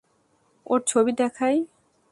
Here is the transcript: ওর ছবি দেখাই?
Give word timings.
ওর 0.65 0.79
ছবি 0.87 1.11
দেখাই? 1.11 1.57